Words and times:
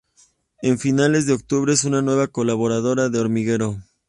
En 0.63 0.79
finales 0.79 1.27
de 1.27 1.33
octubre 1.33 1.71
es 1.71 1.83
una 1.83 2.01
nueva 2.01 2.25
colaboradora 2.25 3.09
de 3.09 3.19
"El 3.19 3.25
hormiguero". 3.25 3.77